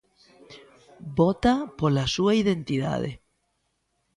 [1.19, 3.11] Vota pola súa identidade.